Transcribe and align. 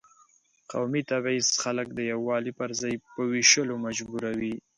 قومي 0.71 1.01
تبعیض 1.11 1.47
خلک 1.63 1.87
د 1.93 1.99
یووالي 2.11 2.51
پر 2.59 2.69
ځای 2.81 2.95
په 3.13 3.21
وېشلو 3.31 3.75
مجبوروي. 3.85 4.55